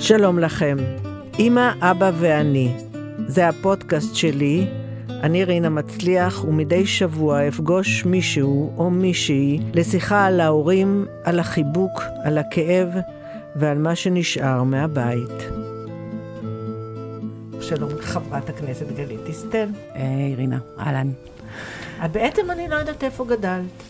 [0.00, 0.76] שלום לכם,
[1.38, 2.72] אמא, אבא ואני.
[3.26, 4.66] זה הפודקאסט שלי,
[5.08, 12.38] אני רינה מצליח, ומדי שבוע אפגוש מישהו או מישהי לשיחה על ההורים, על החיבוק, על
[12.38, 12.88] הכאב
[13.56, 15.42] ועל מה שנשאר מהבית.
[17.60, 19.68] שלום חברת הכנסת גלית דיסטל.
[19.94, 21.10] היי, רינה, אהלן.
[22.12, 23.82] בעצם אני לא יודעת איפה גדלת.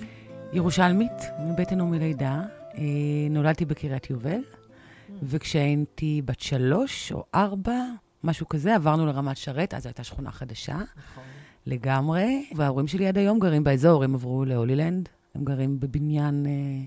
[0.52, 2.40] ירושלמית, מבטן ומלידה.
[2.78, 2.82] אה,
[3.30, 4.40] נולדתי בקריית יובל,
[5.22, 7.78] וכשהייתי בת שלוש או ארבע,
[8.24, 11.24] משהו כזה, עברנו לרמת שרת, אז הייתה שכונה חדשה נכון.
[11.66, 16.84] לגמרי, וההורים שלי עד היום גרים באזור, הם עברו להולילנד, הם גרים בבניין אה,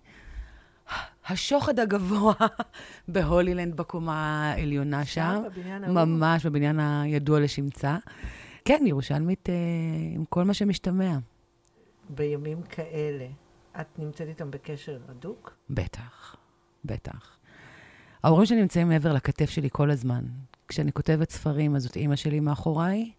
[1.27, 2.33] השוחד הגבוה
[3.07, 5.43] בהולילנד בקומה העליונה שם.
[5.45, 5.95] בבניין ההוא?
[5.95, 7.97] ממש בבניין הידוע לשמצה.
[8.65, 9.55] כן, ירושלמית אה,
[10.15, 11.17] עם כל מה שמשתמע.
[12.09, 13.27] בימים כאלה,
[13.81, 15.53] את נמצאת איתם בקשר הדוק?
[15.69, 16.35] בטח,
[16.85, 17.37] בטח.
[18.23, 20.23] ההורים שלי נמצאים מעבר לכתף שלי כל הזמן.
[20.67, 23.11] כשאני כותבת ספרים, אז זאת אימא שלי מאחוריי,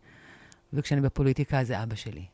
[0.73, 2.25] וכשאני בפוליטיקה, זה אבא שלי.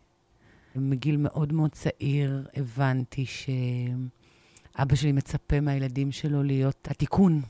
[0.77, 7.43] מגיל מאוד מאוד צעיר הבנתי שאבא שלי מצפה מהילדים שלו להיות התיקון,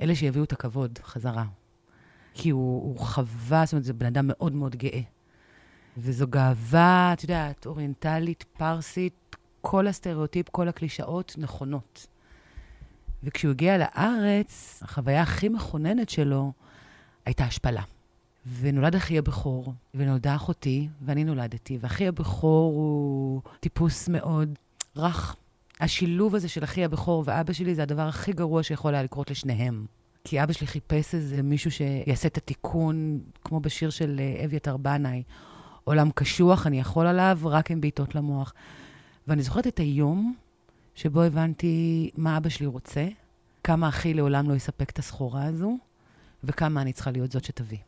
[0.00, 1.44] אלה שיביאו את הכבוד חזרה.
[2.34, 5.00] כי הוא, הוא חווה, זאת אומרת, זה בן אדם מאוד מאוד גאה.
[5.96, 12.06] וזו גאווה, את יודעת, אוריינטלית, פרסית, כל הסטריאוטיפ, כל הקלישאות נכונות.
[13.22, 16.52] וכשהוא הגיע לארץ, החוויה הכי מכוננת שלו
[17.26, 17.82] הייתה השפלה.
[18.60, 24.54] ונולד אחי הבכור, ונולדה אחותי, ואני נולדתי, ואחי הבכור הוא טיפוס מאוד
[24.96, 25.36] רך.
[25.80, 29.86] השילוב הזה של אחי הבכור ואבא שלי זה הדבר הכי גרוע שיכול היה לקרות לשניהם.
[30.24, 35.22] כי אבא שלי חיפש איזה מישהו שיעשה את התיקון, כמו בשיר של אה, אביתר בנאי,
[35.84, 38.54] עולם קשוח, אני יכול עליו, רק עם בעיטות למוח.
[39.28, 40.34] ואני זוכרת את היום
[40.98, 43.08] שבו הבנתי מה אבא שלי רוצה,
[43.64, 45.78] כמה אחי לעולם לא יספק את הסחורה הזו,
[46.44, 47.78] וכמה אני צריכה להיות זאת שתביא.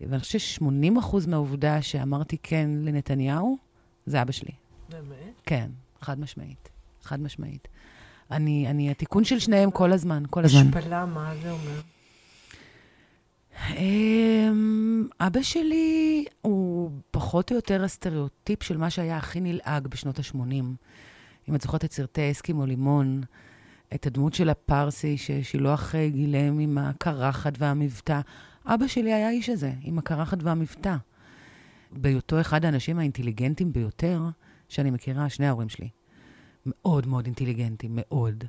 [0.00, 3.58] ואני חושבת ש-80% מהעובדה שאמרתי כן לנתניהו,
[4.06, 4.52] זה אבא שלי.
[4.88, 5.40] באמת?
[5.46, 5.70] כן,
[6.00, 6.68] חד משמעית.
[7.02, 7.68] חד משמעית.
[8.30, 10.66] אני, אני התיקון של שניהם כל הזמן, כל הזמן.
[10.66, 11.80] השפלה, מה זה אומר?
[13.76, 20.64] אמ, אבא שלי הוא פחות או יותר הסטריאוטיפ של מה שהיה הכי נלעג בשנות ה-80.
[21.50, 23.20] אם את זוכרת את סרטי אסקימו לימון,
[23.94, 28.20] את הדמות של הפרסי ששילוח אה, גילם עם הקרחת והמבטא.
[28.66, 30.96] אבא שלי היה האיש הזה, עם הקרחת והמבטא.
[31.92, 34.22] בהיותו אחד האנשים האינטליגנטים ביותר
[34.68, 35.88] שאני מכירה, שני ההורים שלי.
[36.66, 38.44] מאוד מאוד אינטליגנטים, מאוד.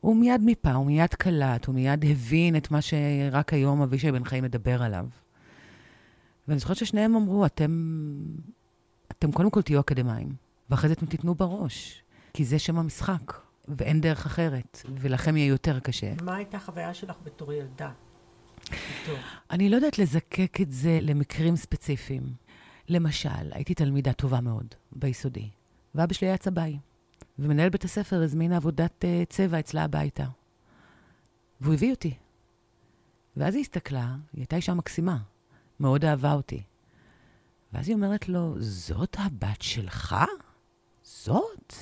[0.00, 4.24] הוא מיד מיפה, הוא מיד קלט, הוא מיד הבין את מה שרק היום אבישי בן
[4.24, 5.06] חיים מדבר עליו.
[6.48, 8.00] ואני זוכרת ששניהם אמרו, אתם,
[9.12, 10.28] אתם קודם כל תהיו אקדמאים,
[10.70, 12.02] ואחרי זה אתם תיתנו בראש,
[12.36, 13.32] כי זה שם המשחק,
[13.68, 16.12] ואין דרך אחרת, ולכם יהיה יותר קשה.
[16.22, 17.90] מה הייתה החוויה שלך בתור ילדה?
[19.50, 22.22] אני לא יודעת לזקק את זה למקרים ספציפיים.
[22.88, 25.48] למשל, הייתי תלמידה טובה מאוד ביסודי,
[25.94, 26.78] ואבא שלי היה צבעי,
[27.38, 30.26] ומנהל בית הספר הזמין עבודת uh, צבע אצלה הביתה.
[31.60, 32.14] והוא הביא אותי.
[33.36, 35.18] ואז היא הסתכלה, היא הייתה אישה מקסימה,
[35.80, 36.62] מאוד אהבה אותי.
[37.72, 40.16] ואז היא אומרת לו, זאת הבת שלך?
[41.02, 41.74] זאת?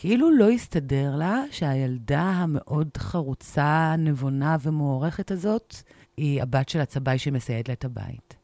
[0.00, 5.74] כאילו לא הסתדר לה שהילדה המאוד חרוצה, נבונה ומוערכת הזאת,
[6.16, 8.36] היא הבת של הצבעי שמסייד לה את הבית.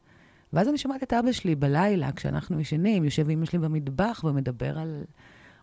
[0.53, 4.79] ואז אני שומעת את אבא שלי בלילה, כשאנחנו ישנים, יושב עם אמא שלי במטבח ומדבר
[4.79, 5.03] על...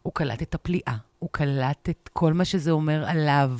[0.03, 3.53] הוא קלט את הפליאה, הוא קלט את כל מה שזה אומר עליו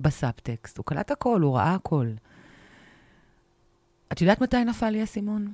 [0.00, 0.78] בסאבטקסט.
[0.78, 2.06] הוא קלט הכל, הוא ראה הכל.
[4.12, 5.52] את יודעת מתי נפל לי האסימון?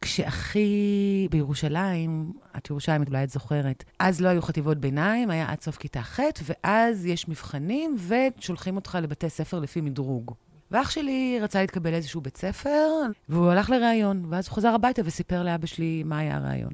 [0.00, 5.76] כשאחי בירושלים, את ירושלים, אולי את זוכרת, אז לא היו חטיבות ביניים, היה עד סוף
[5.76, 10.34] כיתה ח', ואז יש מבחנים ושולחים אותך לבתי ספר לפי מדרוג.
[10.70, 12.88] ואח שלי רצה להתקבל לאיזשהו בית ספר,
[13.28, 16.72] והוא הלך לראיון, ואז הוא חזר הביתה וסיפר לאבא שלי מה היה הראיון.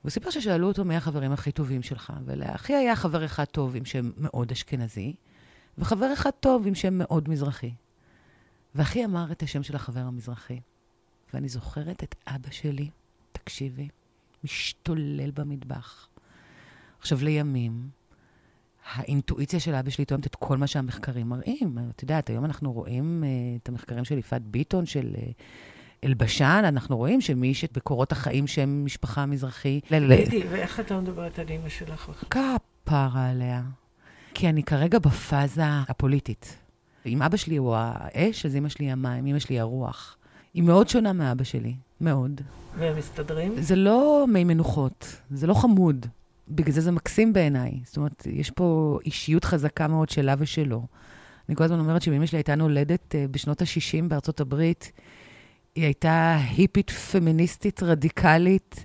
[0.00, 3.84] והוא סיפר ששאלו אותו מי החברים הכי טובים שלך, ולאחי היה חבר אחד טוב עם
[3.84, 5.14] שם מאוד אשכנזי,
[5.78, 7.72] וחבר אחד טוב עם שם מאוד מזרחי.
[8.74, 10.60] ואחי אמר את השם של החבר המזרחי.
[11.36, 12.90] ואני זוכרת את אבא שלי,
[13.32, 13.88] תקשיבי,
[14.44, 16.08] משתולל במטבח.
[17.00, 17.88] עכשיו, לימים,
[18.92, 21.78] האינטואיציה של אבא שלי תואמת את כל מה שהמחקרים מראים.
[21.96, 25.18] את יודעת, היום אנחנו רואים uh, את המחקרים של יפעת ביטון, של uh,
[26.04, 29.80] אלבשן, אנחנו רואים שמי שבקורות החיים שם משפחה מזרחי...
[30.24, 32.10] תגידי, ואיך את לא מדברת על אימא שלך?
[32.30, 33.62] כפרה עליה.
[34.34, 36.58] כי אני כרגע בפאזה הפוליטית.
[37.06, 40.15] אם אבא שלי הוא האש, אז אמא שלי המים, אמא שלי הרוח.
[40.56, 42.40] היא מאוד שונה מאבא שלי, מאוד.
[42.78, 43.62] והם מסתדרים?
[43.62, 46.06] זה לא מי מנוחות, זה לא חמוד.
[46.48, 47.80] בגלל זה זה מקסים בעיניי.
[47.84, 50.86] זאת אומרת, יש פה אישיות חזקה מאוד שלה ושלו.
[51.48, 54.92] אני כל הזמן אומרת שאמא שלי הייתה נולדת uh, בשנות ה-60 בארצות הברית.
[55.74, 58.84] היא הייתה היפית פמיניסטית רדיקלית.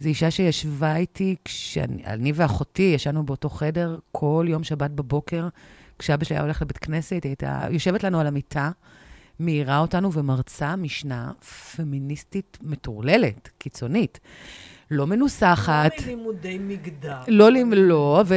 [0.00, 5.48] זו אישה שישבה איתי, כשאני ואחותי ישנו באותו חדר כל יום שבת בבוקר,
[5.98, 8.70] כשאבא שלי היה הולך לבית כנסת, היא הייתה יושבת לנו על המיטה,
[9.40, 11.32] מאירה אותנו ומרצה משנה
[11.76, 14.20] פמיניסטית מטורללת, קיצונית.
[14.90, 15.90] לא מנוסחת.
[15.98, 17.16] לא מלימודי מגדר.
[17.28, 18.20] לא, לא, ולא...
[18.20, 18.30] אני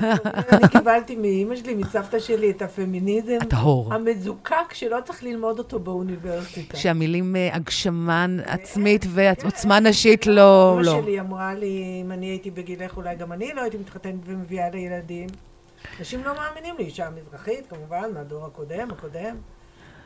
[0.00, 3.38] אומרת, אני קיבלתי מאימא שלי, מסבתא שלי, את הפמיניזם.
[3.40, 3.94] הטהור.
[3.94, 6.76] המזוקק שלא צריך ללמוד אותו באוניברסיטה.
[6.76, 10.72] שהמילים אה, הגשמה עצמית ועוצמה נשית לא...
[10.74, 11.02] אמא לא.
[11.02, 15.28] שלי אמרה לי, אם אני הייתי בגילך, אולי גם אני לא הייתי מתחתנת ומביאה לילדים.
[15.98, 19.36] אנשים לא מאמינים לי, אישה מזרחית, כמובן, מהדור הקודם, הקודם.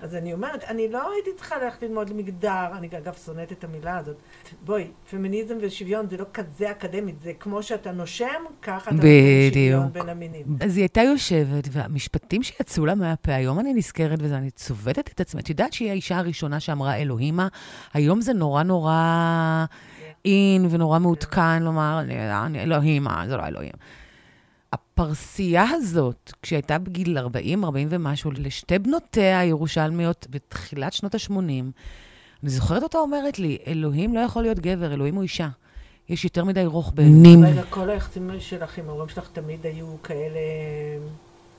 [0.03, 3.99] אז אני אומרת, אני לא הייתי צריכה ללכת ללמוד למגדר, אני אגב שונאת את המילה
[3.99, 4.17] הזאת.
[4.65, 8.27] בואי, פמיניזם ושוויון זה לא כזה אקדמית, זה כמו שאתה נושם,
[8.63, 9.09] ככה אתה נותן
[9.53, 10.47] שוויון בין המינים.
[10.61, 15.21] אז היא הייתה יושבת, והמשפטים שיצאו לה מהפה, היום אני נזכרת וזה, אני צובטת את
[15.21, 15.41] עצמי.
[15.41, 17.49] את יודעת שהיא האישה הראשונה שאמרה אלוהימה?
[17.95, 19.65] היום זה נורא נורא
[20.25, 22.01] אין ונורא מעודכן לומר,
[22.57, 23.73] אלוהימה, זה לא אלוהים.
[25.01, 31.33] הפרסייה הזאת, כשהייתה בגיל 40, 40 ומשהו, לשתי בנותיה הירושלמיות בתחילת שנות ה-80,
[32.43, 35.49] אני זוכרת אותה אומרת לי, אלוהים לא יכול להיות גבר, אלוהים הוא אישה.
[36.09, 37.45] יש יותר מדי רוך באלוהים.
[37.45, 40.41] רגע, כל היחסים שלך עם ההורים שלך תמיד היו כאלה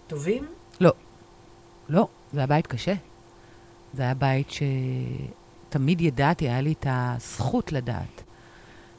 [0.08, 0.46] טובים?
[0.82, 0.92] לא.
[1.90, 2.94] לא, זה היה בית קשה.
[3.94, 4.48] זה היה בית
[5.70, 8.24] שתמיד ידעתי, היה לי את הזכות לדעת.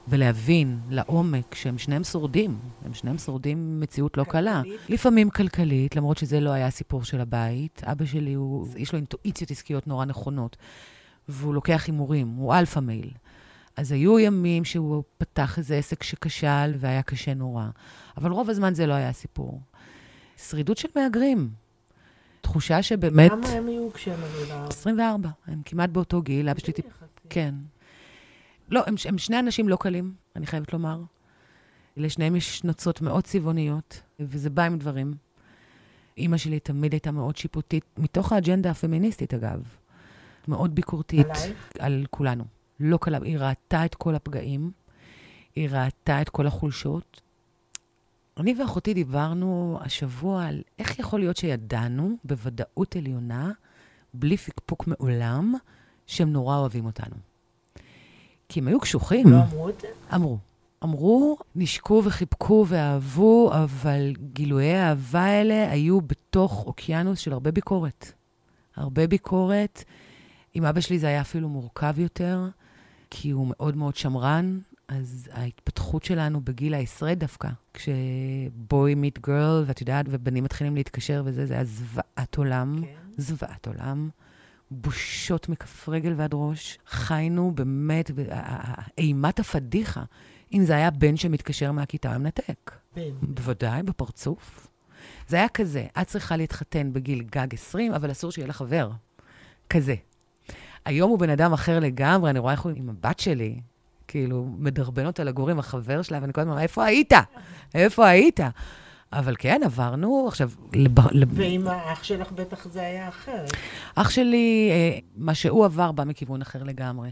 [0.09, 2.59] ולהבין לעומק שהם שניהם שורדים.
[2.85, 4.63] הם שניהם שורדים מציאות לא קלה.
[4.89, 7.83] לפעמים כלכלית, למרות שזה לא היה הסיפור של הבית.
[7.85, 10.57] אבא שלי, הוא, יש לו אינטואיציות עסקיות נורא נכונות,
[11.29, 13.11] והוא לוקח הימורים, הוא alpha male.
[13.77, 17.67] אז היו ימים שהוא פתח איזה עסק שכשל והיה קשה נורא.
[18.17, 19.61] אבל רוב הזמן זה לא היה הסיפור.
[20.49, 21.51] שרידות של מהגרים.
[22.41, 23.31] תחושה שבאמת...
[23.31, 24.71] כמה הם היו כשהם עלו לארץ?
[24.73, 25.29] 24.
[25.47, 26.49] הם כמעט באותו גיל.
[26.49, 26.73] אבא שלי...
[27.31, 27.55] כן.
[28.73, 31.01] לא, הם, הם שני אנשים לא קלים, אני חייבת לומר.
[31.97, 35.15] לשניהם יש נוצות מאוד צבעוניות, וזה בא עם דברים.
[36.17, 39.63] אימא שלי תמיד הייתה מאוד שיפוטית, מתוך האג'נדה הפמיניסטית, אגב.
[40.49, 41.27] מאוד ביקורתית.
[41.27, 41.55] עליי?
[41.79, 42.45] על כולנו.
[42.81, 43.19] לא קלה.
[43.23, 44.71] היא ראתה את כל הפגעים,
[45.55, 47.21] היא ראתה את כל החולשות.
[48.37, 53.51] אני ואחותי דיברנו השבוע על איך יכול להיות שידענו בוודאות עליונה,
[54.15, 55.55] בלי פקפוק מעולם,
[56.07, 57.32] שהם נורא אוהבים אותנו.
[58.53, 59.31] כי הם היו קשוחים.
[59.31, 59.89] לא אמרו את זה?
[60.15, 60.39] אמרו.
[60.85, 68.13] אמרו, נשקו וחיבקו ואהבו, אבל גילויי האהבה האלה היו בתוך אוקיינוס של הרבה ביקורת.
[68.77, 69.85] הרבה ביקורת.
[70.55, 72.49] עם אבא שלי זה היה אפילו מורכב יותר,
[73.11, 74.59] כי הוא מאוד מאוד שמרן,
[74.89, 81.47] אז ההתפתחות שלנו בגיל העשרה דווקא, כשבוי מיט גרל, ואת יודעת, ובנים מתחילים להתקשר וזה,
[81.47, 82.83] זה היה זוועת עולם.
[82.83, 83.23] כן.
[83.23, 84.09] זוועת עולם.
[84.73, 86.79] בושות מכף רגל ועד ראש.
[86.87, 88.11] חיינו באמת,
[88.99, 90.03] אימת הפדיחה,
[90.53, 92.73] אם זה היה בן שמתקשר מהכיתה עם נתק.
[92.97, 93.03] בן.
[93.23, 94.69] בוודאי, בפרצוף.
[95.29, 98.91] זה היה כזה, את צריכה להתחתן בגיל גג 20, אבל אסור שיהיה לך חבר.
[99.71, 99.95] כזה.
[100.85, 103.61] היום הוא בן אדם אחר לגמרי, אני רואה איך הוא עם הבת שלי,
[104.09, 107.13] כאילו, מדרבן אותה לגור עם החבר שלה, ואני כל הזמן, איפה היית?
[107.75, 108.41] איפה היית?
[109.13, 110.51] אבל כן, עברנו עכשיו...
[111.13, 111.29] לב...
[111.31, 113.51] ועם האח שלך בטח זה היה אחרת.
[113.95, 117.11] אח שלי, אה, מה שהוא עבר בא מכיוון אחר לגמרי.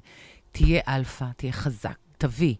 [0.52, 2.54] תהיה אלפא, תהיה חזק, תביא,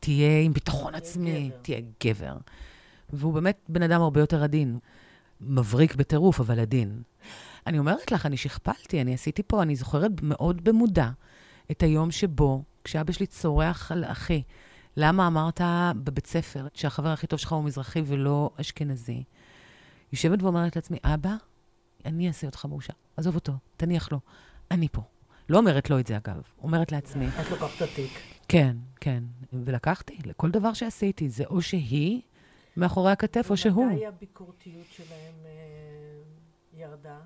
[0.00, 1.56] תהיה עם ביטחון עצמי, גבר.
[1.62, 2.36] תהיה גבר.
[3.12, 4.78] והוא באמת בן אדם הרבה יותר עדין.
[5.40, 7.02] מבריק בטירוף, אבל עדין.
[7.66, 11.10] אני אומרת לך, אני שכפלתי, אני עשיתי פה, אני זוכרת מאוד במודע
[11.70, 14.42] את היום שבו, כשאבא שלי צורח על אחי,
[14.96, 15.60] למה אמרת
[15.96, 19.24] בבית ספר שהחבר הכי טוב שלך הוא מזרחי ולא אשכנזי?
[20.12, 21.34] יושבת ואומרת לעצמי, אבא,
[22.04, 22.92] אני אעשה אותך מאושר.
[23.16, 24.20] עזוב אותו, תניח לו,
[24.70, 25.02] אני פה.
[25.48, 27.28] לא אומרת לו את זה, אגב, אומרת לעצמי.
[27.28, 28.10] את לוקחת את התיק.
[28.48, 29.24] כן, כן.
[29.52, 32.22] ולקחתי, לכל דבר שעשיתי, זה או שהיא
[32.76, 33.84] מאחורי הכתף או שהוא.
[33.84, 37.18] ומתי הביקורתיות שלהם אה, ירדה?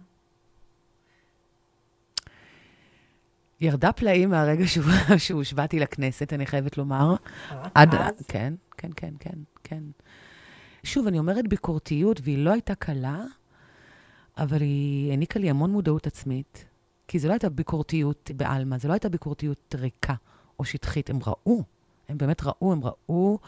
[3.60, 4.64] ירדה פלאים מהרגע
[5.18, 7.14] שהושבעתי לכנסת, אני חייבת לומר.
[7.74, 8.26] עד אז?
[8.28, 9.82] כן, כן, כן, כן, כן.
[10.84, 13.24] שוב, אני אומרת ביקורתיות, והיא לא הייתה קלה,
[14.38, 16.64] אבל היא העניקה לי המון מודעות עצמית,
[17.08, 20.14] כי זו לא הייתה ביקורתיות בעלמא, זו לא הייתה ביקורתיות ריקה
[20.58, 21.10] או שטחית.
[21.10, 21.62] הם ראו,
[22.08, 23.38] הם באמת ראו, הם ראו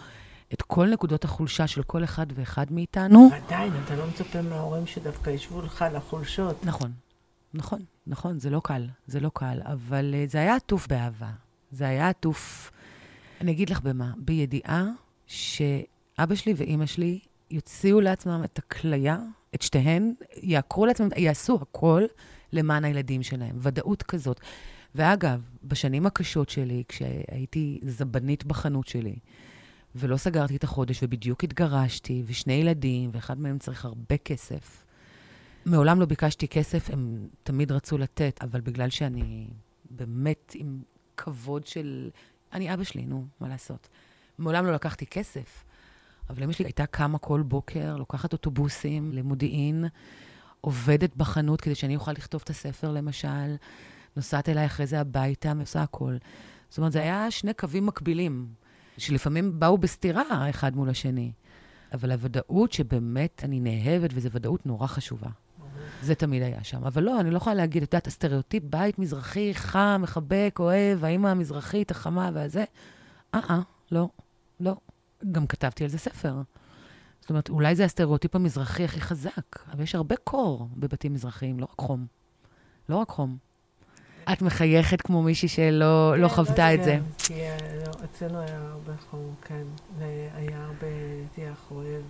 [0.52, 3.28] את כל נקודות החולשה של כל אחד ואחד מאיתנו.
[3.32, 6.64] עדיין, אתה לא מצפה מההורים שדווקא ישבו לך לחולשות.
[6.64, 6.92] נכון.
[7.54, 11.30] נכון, נכון, זה לא קל, זה לא קל, אבל uh, זה היה עטוף באהבה.
[11.70, 12.70] זה היה עטוף,
[13.40, 14.86] אני אגיד לך במה, בידיעה
[15.26, 17.18] שאבא שלי ואימא שלי
[17.50, 19.18] יוציאו לעצמם את הכליה
[19.54, 22.02] את שתיהן, יעקרו לעצמם, יעשו הכל
[22.52, 23.56] למען הילדים שלהם.
[23.58, 24.40] ודאות כזאת.
[24.94, 29.16] ואגב, בשנים הקשות שלי, כשהייתי זבנית בחנות שלי,
[29.94, 34.84] ולא סגרתי את החודש, ובדיוק התגרשתי, ושני ילדים, ואחד מהם צריך הרבה כסף.
[35.66, 39.50] מעולם לא ביקשתי כסף, הם תמיד רצו לתת, אבל בגלל שאני
[39.90, 40.82] באמת עם
[41.16, 42.10] כבוד של...
[42.52, 43.88] אני אבא שלי, נו, מה לעשות?
[44.38, 45.64] מעולם לא לקחתי כסף,
[46.30, 49.84] אבל אמא שלי הייתה קמה כל בוקר, לוקחת אוטובוסים למודיעין,
[50.60, 53.56] עובדת בחנות כדי שאני אוכל לכתוב את הספר, למשל,
[54.16, 56.18] נוסעת אליי אחרי זה הביתה, ועושה הכול.
[56.68, 58.48] זאת אומרת, זה היה שני קווים מקבילים,
[58.98, 61.32] שלפעמים באו בסתירה האחד מול השני.
[61.92, 65.28] אבל הוודאות שבאמת אני נאהבת, וזו ודאות נורא חשובה.
[66.02, 66.84] זה תמיד היה שם.
[66.84, 71.28] אבל לא, אני לא יכולה להגיד, את יודעת, הסטריאוטיפ בית מזרחי, חם, מחבק, אוהב, האמא
[71.28, 72.64] המזרחית, החמה והזה,
[73.34, 74.08] אה-אה, לא,
[74.60, 74.76] לא.
[75.32, 76.34] גם כתבתי על זה ספר.
[77.20, 81.64] זאת אומרת, אולי זה הסטריאוטיפ המזרחי הכי חזק, אבל יש הרבה קור בבתים מזרחיים, לא
[81.64, 82.06] רק חום.
[82.88, 83.36] לא רק חום.
[84.32, 86.98] את מחייכת כמו מישהי שלא כן, לא חוותה את זה.
[87.18, 89.62] כי אה, לא, אצלנו היה הרבה חום, כן.
[90.34, 90.86] היה הרבה
[91.34, 92.04] טיח אוהב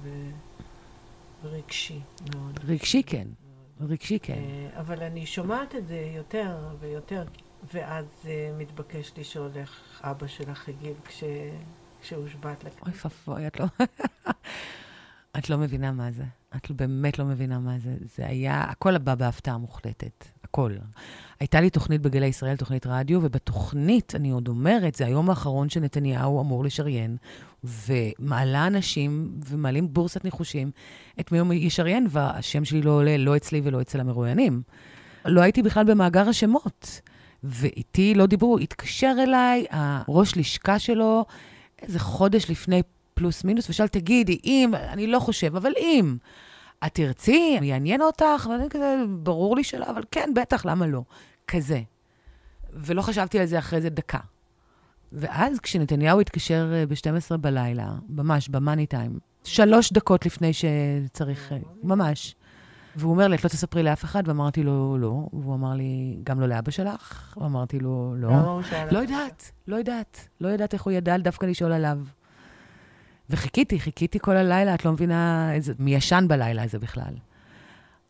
[1.44, 2.00] ורגשי
[2.35, 2.61] מאוד.
[2.64, 3.28] רגשי כן.
[3.80, 4.32] רגשי כן.
[4.32, 7.25] אה, אבל אני שומעת את זה יותר ויותר,
[7.75, 11.25] ואז אה, מתבקש לשאול איך אבא שלך הגיב כש...
[12.00, 12.87] כשהושבעת לכנסת.
[12.87, 13.66] אוי פפוי, את לא...
[15.38, 16.25] את לא מבינה מה זה.
[16.56, 17.97] את באמת לא מבינה מה זה.
[18.16, 20.25] זה היה, הכל בא בהפתעה מוחלטת.
[20.50, 20.73] הכל.
[21.40, 26.40] הייתה לי תוכנית בגלי ישראל, תוכנית רדיו, ובתוכנית, אני עוד אומרת, זה היום האחרון שנתניהו
[26.40, 27.17] אמור לשריין,
[27.64, 30.71] ומעלה אנשים ומעלים בורסת ניחושים
[31.21, 34.62] את מי הוא ישריין, והשם שלי לא עולה לא אצלי ולא אצל המרואיינים.
[35.25, 37.00] לא הייתי בכלל במאגר השמות,
[37.45, 38.59] ואיתי לא דיברו.
[38.59, 41.25] התקשר אליי הראש לשכה שלו
[41.83, 42.83] איזה חודש לפני
[43.14, 46.17] פלוס מינוס, ושאל, תגידי, אם, אני לא חושב, אבל אם,
[46.87, 48.49] את תרצי, יעניין אותך?
[48.50, 51.02] ואני כזה, ברור לי שלא, אבל כן, בטח, למה לא?
[51.49, 51.80] כזה.
[52.73, 54.18] ולא חשבתי על זה אחרי זה דקה.
[55.12, 62.35] ואז כשנתניהו התקשר אה, ב-12 בלילה, ממש, במאני טיים, שלוש דקות לפני שצריך, אה, ממש.
[62.97, 64.23] והוא אומר לי, את לא תספרי לאף אחד?
[64.26, 65.28] ואמרתי לו, לא.
[65.32, 67.35] והוא אמר לי, גם לא לאבא שלך?
[67.40, 68.61] ואמרתי לו, לא.
[68.90, 70.28] לא יודעת, לא יודעת.
[70.40, 71.99] לא יודעת איך הוא ידע דווקא לשאול עליו.
[73.30, 77.14] וחיכיתי, חיכיתי כל הלילה, את לא מבינה איזה, מי ישן בלילה הזה בכלל.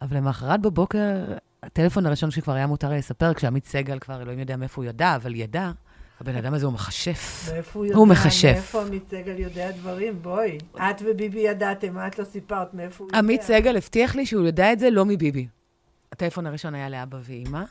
[0.02, 1.24] אבל למחרת בבוקר,
[1.62, 5.34] הטלפון הראשון שכבר היה מותר לספר, כשעמית סגל כבר, אלוהים יודע מאיפה הוא ידע, אבל
[5.34, 5.70] ידע,
[6.20, 7.48] הבן אדם הזה הוא מכשף.
[7.52, 7.98] מאיפה הוא יודע?
[7.98, 8.52] הוא מכשף.
[8.54, 10.22] מאיפה עמית סגל יודע דברים?
[10.22, 10.58] בואי.
[10.76, 13.18] את וביבי ידעתם, את לא סיפרת מאיפה הוא יודע.
[13.18, 15.46] עמית סגל הבטיח לי שהוא יודע את זה לא מביבי.
[16.12, 17.62] הטלפון הראשון היה לאבא ואימא.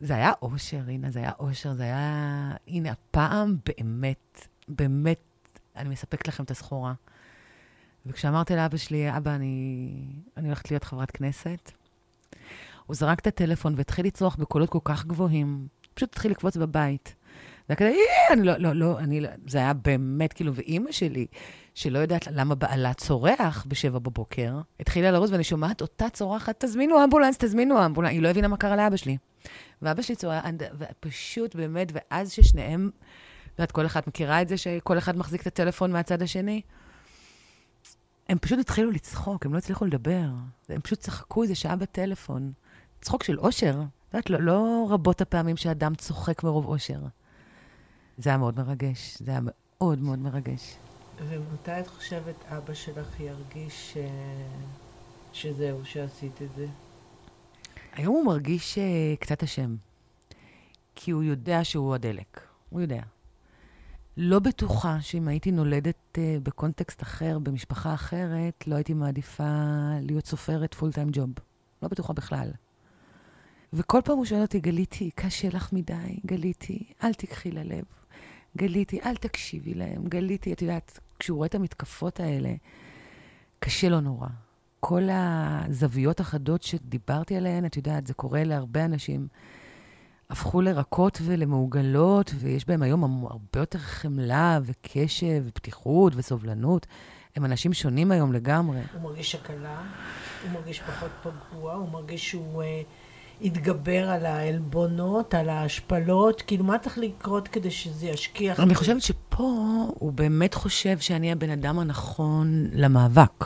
[0.00, 2.52] זה היה אושר, הנה, זה היה אושר, זה היה...
[2.68, 5.20] הנה, הפעם באמת, באמת,
[5.78, 6.92] אני מספקת לכם את הסחורה.
[8.06, 9.90] וכשאמרתי לאבא שלי, אבא, אני,
[10.36, 11.72] אני הולכת להיות חברת כנסת,
[12.86, 15.68] הוא זרק את הטלפון והתחיל לצרוח בקולות כל כך גבוהים.
[15.94, 17.14] פשוט התחיל לקפוץ בבית.
[17.68, 17.94] זה היה כזה,
[18.32, 21.26] אני לא, לא, לא, אני לא, זה היה באמת, כאילו, ואימא שלי,
[21.74, 27.38] שלא יודעת למה בעלה צורח בשבע בבוקר, התחילה לרוץ ואני שומעת אותה צורחת, תזמינו אמבולנס,
[27.38, 28.10] תזמינו אמבולנס.
[28.10, 29.16] היא לא הבינה מה קרה לאבא שלי.
[29.82, 30.44] ואבא שלי צורח,
[30.78, 32.90] ופשוט באמת, ואז ששניהם,
[33.58, 36.62] את יודעת, כל אחד מכירה את זה, שכל אחד מחזיק את הטלפון מהצד השני?
[38.28, 40.24] הם פשוט התחילו לצחוק, הם לא הצליחו לדבר.
[40.68, 42.52] הם פשוט צחקו איזה שעה בטלפון.
[43.00, 43.82] צחוק של אושר.
[44.08, 47.00] את יודעת, לא, לא רבות הפעמים שאדם צוחק מרוב אושר.
[48.18, 50.76] זה היה מאוד מרגש, זה היה מאוד מאוד מרגש.
[51.28, 53.96] ומתי את חושבת אבא שלך ירגיש ש...
[55.32, 56.66] שזהו, שעשית את זה?
[57.92, 59.76] היום הוא מרגיש uh, קצת אשם,
[60.94, 63.02] כי הוא יודע שהוא הדלק, הוא יודע.
[64.20, 69.44] לא בטוחה שאם הייתי נולדת uh, בקונטקסט אחר, במשפחה אחרת, לא הייתי מעדיפה
[70.00, 71.30] להיות סופרת פול טיים ג'וב.
[71.82, 72.50] לא בטוחה בכלל.
[73.72, 77.84] וכל פעם הוא שואל אותי, גליתי, קשה לך מדי, גליתי, אל תיקחי ללב.
[78.56, 80.08] גליתי, אל תקשיבי להם.
[80.08, 82.54] גליתי, את יודעת, כשהוא רואה את המתקפות האלה,
[83.58, 84.28] קשה לו נורא.
[84.80, 89.28] כל הזוויות החדות שדיברתי עליהן, את יודעת, זה קורה להרבה אנשים,
[90.30, 96.86] הפכו לרכות ולמעוגלות, ויש בהם היום הרבה יותר חמלה וקשב ופתיחות וסובלנות.
[97.36, 98.80] הם אנשים שונים היום לגמרי.
[98.92, 99.82] הוא מרגיש הקלה,
[100.42, 102.62] הוא מרגיש פחות פגוע, הוא מרגיש שהוא...
[102.62, 102.66] Uh...
[103.40, 106.42] יתגבר על העלבונות, על ההשפלות?
[106.42, 108.60] כאילו, מה צריך לקרות כדי שזה ישכיח?
[108.60, 109.52] אני חושבת שפה
[109.98, 113.44] הוא באמת חושב שאני הבן אדם הנכון למאבק.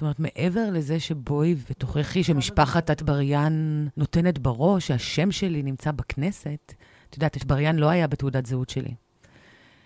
[0.00, 6.74] זאת אומרת, מעבר לזה שבואי ותוכיחי שמשפחת אטבריאן נותנת בראש, שהשם שלי נמצא בכנסת,
[7.10, 8.94] את יודעת, אטבריאן לא היה בתעודת זהות שלי.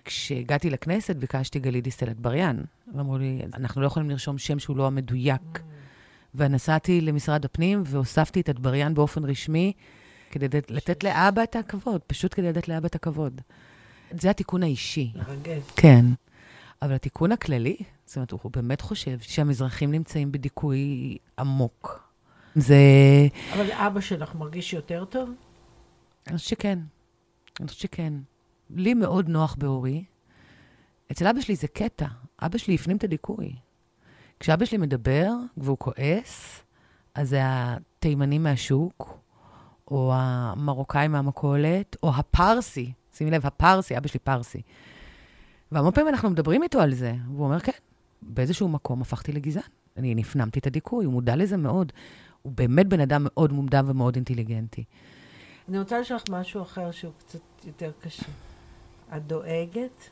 [0.05, 2.61] כשהגעתי לכנסת ביקשתי גלית דיסטל אטבריאן.
[2.95, 5.41] ואמרו לי, אנחנו לא יכולים לרשום שם שהוא לא המדויק.
[5.55, 5.61] Mm.
[6.35, 9.73] ונסעתי למשרד הפנים והוספתי את אטבריאן באופן רשמי,
[10.31, 13.41] כדי לתת לאבא את הכבוד, פשוט כדי לתת לאבא את הכבוד.
[14.21, 15.13] זה התיקון האישי.
[15.17, 15.63] מרגש.
[15.77, 16.05] כן.
[16.85, 17.77] אבל התיקון הכללי,
[18.07, 22.11] זאת אומרת, הוא באמת חושב שהמזרחים נמצאים בדיכוי עמוק.
[22.55, 22.77] זה...
[23.55, 25.31] אבל אבא שלך מרגיש יותר טוב?
[26.27, 26.79] אני חושבת שכן.
[27.61, 28.13] אני חושבת שכן.
[28.71, 30.05] לי מאוד נוח באורי.
[31.13, 32.07] אצל אבא שלי זה קטע.
[32.43, 33.55] אבא שלי הפנים את הדיכוי.
[34.41, 36.63] כשאבא שלי מדבר והוא כועס,
[37.15, 39.19] אז זה התימני מהשוק,
[39.91, 42.93] או המרוקאי מהמכולת, או הפרסי.
[43.15, 44.63] שימי לב, הפרסי, אבא שלי פרסי.
[45.73, 47.73] והמון פעמים אנחנו מדברים איתו על זה, והוא אומר, כן,
[48.23, 49.63] באיזשהו מקום הפכתי לגזען.
[49.97, 51.93] אני נפנמתי את הדיכוי, הוא מודע לזה מאוד.
[52.43, 54.85] הוא באמת בן אדם מאוד מודע ומאוד אינטליגנטי.
[55.69, 58.27] אני רוצה לשאול לך משהו אחר שהוא קצת יותר קשה.
[59.17, 60.11] את דואגת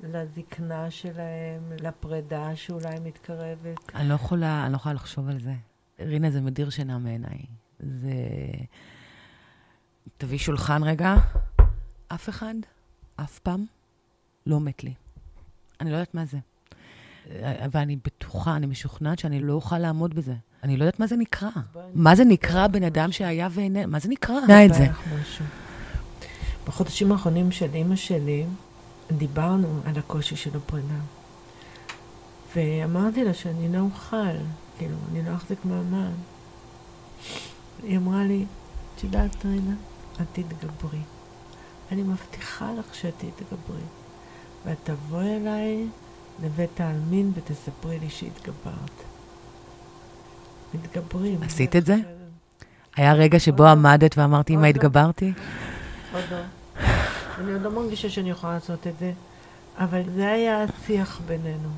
[0.00, 3.94] לזקנה שלהם, לפרידה שאולי מתקרבת?
[3.94, 5.54] אני לא יכולה, אני לא יכולה לחשוב על זה.
[6.00, 7.38] רינה, זה מדיר שינה מעיניי.
[7.80, 8.12] זה...
[10.18, 11.14] תביא שולחן רגע.
[12.08, 12.54] אף אחד,
[13.16, 13.64] אף פעם,
[14.46, 14.94] לא מת לי.
[15.80, 16.38] אני לא יודעת מה זה.
[17.72, 20.34] ואני בטוחה, אני משוכנעת שאני לא אוכל לעמוד בזה.
[20.62, 21.48] אני לא יודעת מה זה נקרא.
[21.94, 23.92] מה זה נקרא בן אדם שהיה ואיננו?
[23.92, 24.34] מה זה נקרא?
[24.48, 24.86] נא את זה.
[26.66, 28.46] בחודשים האחרונים של אימא שלי,
[29.12, 30.94] דיברנו על הקושי של הפרידה.
[32.56, 34.36] ואמרתי לה שאני לא אוכל,
[34.78, 36.12] כאילו, אני לא אחזיק מעמד.
[37.82, 38.44] היא אמרה לי,
[38.94, 39.74] את יודעת, רינה,
[40.20, 41.00] את תתגברי.
[41.92, 43.82] אני מבטיחה לך שאת תתגברי.
[44.66, 45.86] ואת תבואי אליי
[46.42, 49.04] לבית העלמין ותספרי לי שהתגברת.
[50.74, 51.42] מתגברים.
[51.42, 51.96] עשית את זה?
[52.96, 54.66] היה רגע שבו עמדת ואמרתי, אמא, לא.
[54.66, 55.32] התגברתי?
[56.12, 56.36] עוד לא.
[57.38, 59.12] אני עוד לא מרגישה שאני יכולה לעשות את זה,
[59.78, 61.68] אבל זה היה השיח בינינו.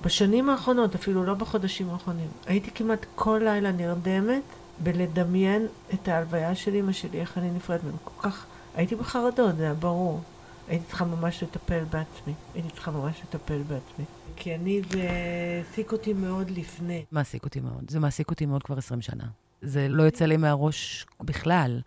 [0.00, 4.42] ובשנים האחרונות, אפילו לא בחודשים האחרונים, הייתי כמעט כל לילה נרדמת
[4.82, 7.96] בלדמיין את ההלוויה של אמא שלי, איך אני נפרדת ממנו.
[8.04, 8.44] כל כך,
[8.76, 10.20] הייתי בחרדות, זה היה ברור.
[10.68, 12.34] הייתי צריכה ממש לטפל בעצמי.
[12.54, 14.04] הייתי צריכה ממש לטפל בעצמי.
[14.36, 15.10] כי אני, זה
[15.58, 17.04] העסיק אותי מאוד לפני.
[17.12, 17.90] מעסיק אותי מאוד.
[17.90, 19.24] זה מעסיק אותי מאוד כבר 20 שנה.
[19.62, 21.80] זה לא יוצא לי מהראש בכלל.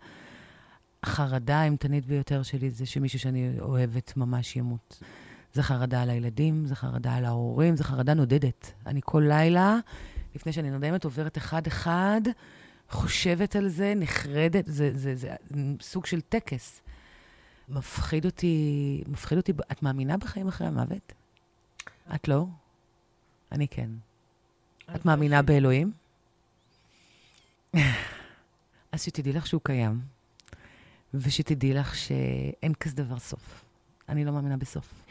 [1.02, 5.02] החרדה האימתנית ביותר שלי זה שמישהו שאני אוהבת ממש ימות.
[5.52, 8.72] זה חרדה על הילדים, זה חרדה על ההורים, זה חרדה נודדת.
[8.86, 9.78] אני כל לילה,
[10.34, 12.20] לפני שאני נרדמת, עוברת אחד-אחד,
[12.90, 16.82] חושבת על זה, נחרדת, זה, זה, זה, זה סוג של טקס.
[17.70, 21.12] מפחיד אותי, מפחיד אותי, את מאמינה בחיים אחרי המוות?
[22.14, 22.46] את לא?
[23.52, 23.90] אני כן.
[24.94, 25.92] את מאמינה באלוהים?
[28.92, 30.00] אז שתדעי לך שהוא קיים,
[31.14, 33.64] ושתדעי לך שאין כזה דבר סוף.
[34.08, 35.02] אני לא מאמינה בסוף.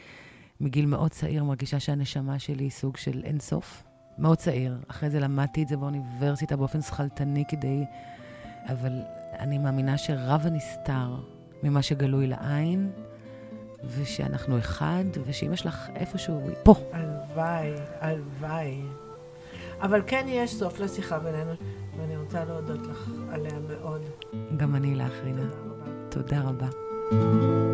[0.60, 3.82] מגיל מאוד צעיר מרגישה שהנשמה שלי היא סוג של אין סוף.
[4.18, 4.78] מאוד צעיר.
[4.88, 7.84] אחרי זה למדתי את זה באוניברסיטה באופן שכלתני כדי...
[8.66, 8.92] אבל
[9.38, 12.90] אני מאמינה שרב הנסתר ממה שגלוי לעין,
[13.84, 16.74] ושאנחנו אחד, ושאם יש לך איפשהו, היא פה.
[16.92, 18.80] הלוואי, הלוואי.
[19.82, 21.52] אבל כן יש סוף לשיחה בינינו,
[21.98, 24.02] ואני רוצה להודות לך עליה מאוד.
[24.56, 25.42] גם אני לך, רינה.
[26.08, 26.68] תודה רבה.
[27.10, 27.69] תודה רבה.